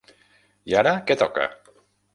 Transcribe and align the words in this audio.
I 0.71 0.77
ara 0.81 0.95
què 1.11 1.19
toca? 1.25 1.49